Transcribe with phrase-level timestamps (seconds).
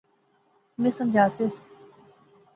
[0.81, 1.55] میں سمجھاسیس